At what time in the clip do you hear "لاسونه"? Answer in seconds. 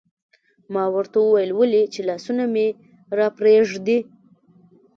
2.09-2.43